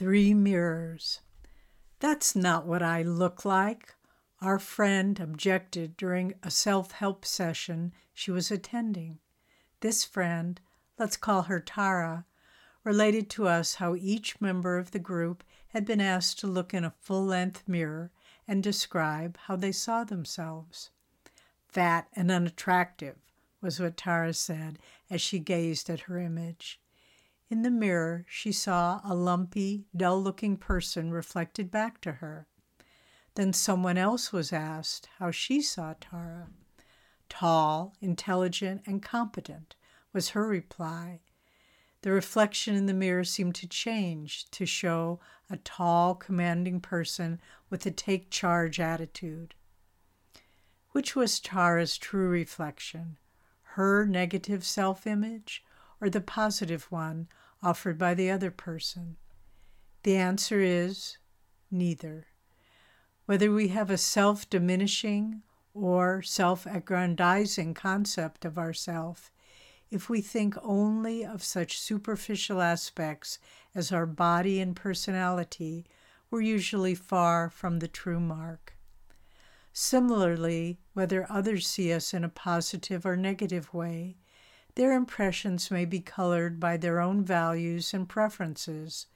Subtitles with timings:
[0.00, 1.20] Three mirrors.
[1.98, 3.96] That's not what I look like,
[4.40, 9.18] our friend objected during a self help session she was attending.
[9.80, 10.58] This friend,
[10.98, 12.24] let's call her Tara,
[12.82, 16.82] related to us how each member of the group had been asked to look in
[16.82, 18.10] a full length mirror
[18.48, 20.88] and describe how they saw themselves.
[21.68, 23.18] Fat and unattractive
[23.60, 24.78] was what Tara said
[25.10, 26.80] as she gazed at her image.
[27.50, 32.46] In the mirror, she saw a lumpy, dull looking person reflected back to her.
[33.34, 36.48] Then someone else was asked how she saw Tara.
[37.28, 39.74] Tall, intelligent, and competent
[40.12, 41.22] was her reply.
[42.02, 45.18] The reflection in the mirror seemed to change to show
[45.50, 49.56] a tall, commanding person with a take charge attitude.
[50.92, 53.18] Which was Tara's true reflection?
[53.74, 55.64] Her negative self image
[56.00, 57.28] or the positive one
[57.62, 59.16] offered by the other person?
[60.02, 61.18] The answer is
[61.70, 62.26] neither.
[63.26, 65.42] Whether we have a self diminishing
[65.74, 69.30] or self aggrandizing concept of ourself,
[69.90, 73.38] if we think only of such superficial aspects
[73.74, 75.84] as our body and personality,
[76.30, 78.76] we're usually far from the true mark.
[79.72, 84.16] Similarly, whether others see us in a positive or negative way,
[84.80, 89.08] their impressions may be colored by their own values and preferences.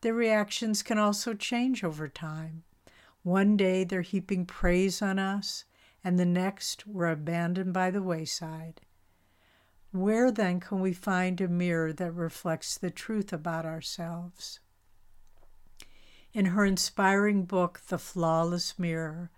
[0.00, 2.62] Their reactions can also change over time.
[3.22, 5.66] One day they're heaping praise on us,
[6.02, 8.80] and the next we're abandoned by the wayside.
[9.92, 14.60] Where then can we find a mirror that reflects the truth about ourselves?
[16.32, 19.30] In her inspiring book, The Flawless Mirror,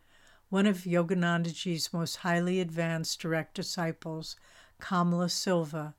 [0.48, 4.36] one of Yoganandaji's most highly advanced direct disciples,
[4.79, 5.95] Kamala Silva,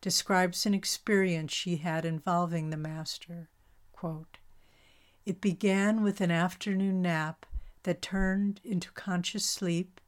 [0.00, 3.48] describes an experience she had involving the Master.
[3.92, 4.38] Quote,
[5.24, 7.46] it began with an afternoon nap
[7.84, 10.00] that turned into conscious sleep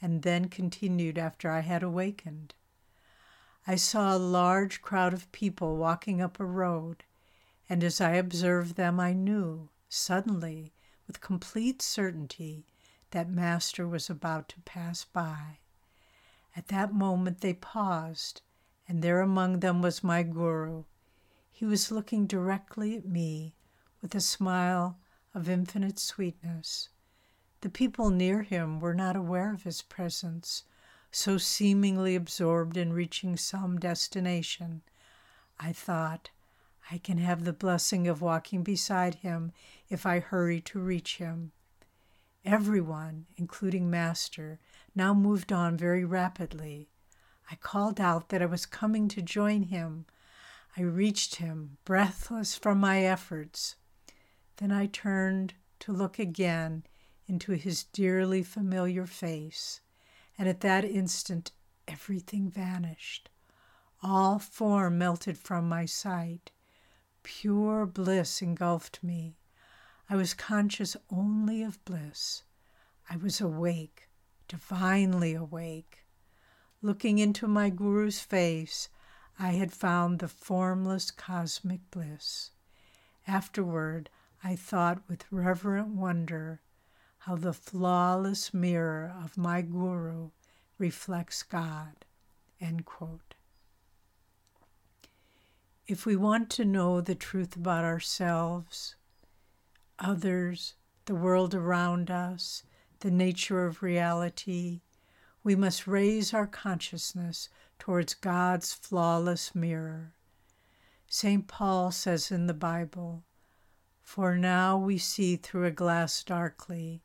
[0.00, 2.54] and then continued after I had awakened.
[3.66, 7.04] I saw a large crowd of people walking up a road,
[7.68, 10.72] and as I observed them, I knew, suddenly,
[11.06, 12.66] with complete certainty,
[13.10, 15.58] that Master was about to pass by.
[16.54, 18.42] At that moment they paused,
[18.86, 20.84] and there among them was my Guru.
[21.50, 23.54] He was looking directly at me
[24.00, 24.98] with a smile
[25.34, 26.88] of infinite sweetness.
[27.62, 30.64] The people near him were not aware of his presence,
[31.10, 34.82] so seemingly absorbed in reaching some destination.
[35.60, 36.30] I thought,
[36.90, 39.52] I can have the blessing of walking beside him
[39.88, 41.52] if I hurry to reach him.
[42.44, 44.58] Everyone, including Master,
[44.94, 46.88] now moved on very rapidly.
[47.50, 50.06] I called out that I was coming to join him.
[50.76, 53.76] I reached him, breathless from my efforts.
[54.56, 56.84] Then I turned to look again
[57.26, 59.80] into his dearly familiar face,
[60.38, 61.52] and at that instant
[61.88, 63.28] everything vanished.
[64.02, 66.50] All form melted from my sight.
[67.22, 69.36] Pure bliss engulfed me.
[70.08, 72.42] I was conscious only of bliss.
[73.08, 74.08] I was awake,
[74.52, 76.04] divinely awake.
[76.82, 78.90] Looking into my Guru's face,
[79.38, 82.50] I had found the formless cosmic bliss.
[83.26, 84.10] Afterward,
[84.44, 86.60] I thought with reverent wonder
[87.20, 90.32] how the flawless mirror of my Guru
[90.76, 92.04] reflects God.
[95.86, 98.96] If we want to know the truth about ourselves,
[99.98, 100.74] others,
[101.06, 102.64] the world around us,
[103.02, 104.80] the nature of reality,
[105.42, 107.48] we must raise our consciousness
[107.78, 110.14] towards God's flawless mirror.
[111.08, 111.48] St.
[111.48, 113.24] Paul says in the Bible,
[114.00, 117.02] For now we see through a glass darkly,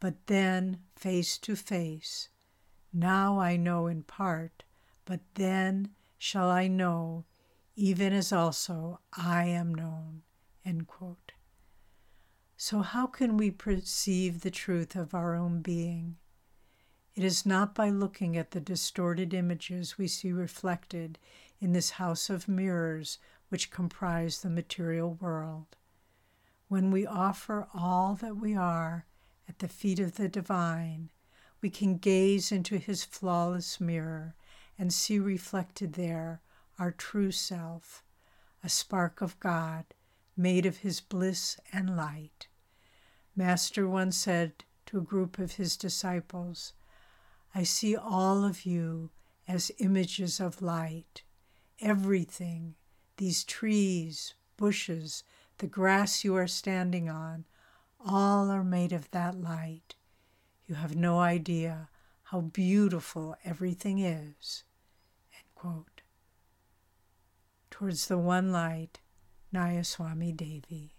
[0.00, 2.30] but then face to face.
[2.90, 4.64] Now I know in part,
[5.04, 7.26] but then shall I know,
[7.76, 10.22] even as also I am known.
[12.66, 16.16] So, how can we perceive the truth of our own being?
[17.14, 21.18] It is not by looking at the distorted images we see reflected
[21.60, 23.18] in this house of mirrors
[23.50, 25.76] which comprise the material world.
[26.68, 29.04] When we offer all that we are
[29.46, 31.10] at the feet of the divine,
[31.60, 34.36] we can gaze into his flawless mirror
[34.78, 36.40] and see reflected there
[36.78, 38.02] our true self,
[38.62, 39.84] a spark of God
[40.34, 42.48] made of his bliss and light.
[43.36, 46.72] Master once said to a group of his disciples,
[47.54, 49.10] I see all of you
[49.48, 51.22] as images of light.
[51.80, 52.74] Everything,
[53.16, 55.24] these trees, bushes,
[55.58, 57.44] the grass you are standing on,
[58.04, 59.94] all are made of that light.
[60.66, 61.88] You have no idea
[62.24, 64.64] how beautiful everything is.
[67.70, 69.00] Towards the One Light,
[69.52, 70.93] Nayaswami Devi.